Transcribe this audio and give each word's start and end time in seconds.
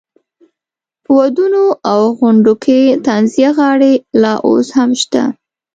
په 1.03 1.11
ودونو 1.17 1.63
او 1.91 1.99
غونډو 2.19 2.53
کې 2.63 2.79
طنزیه 3.05 3.49
غاړې 3.57 3.93
لا 4.21 4.33
اوس 4.47 4.67
هم 4.77 4.89
شته. 5.01 5.23